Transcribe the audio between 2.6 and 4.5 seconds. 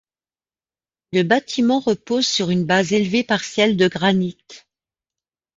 base élevée partielle de granit.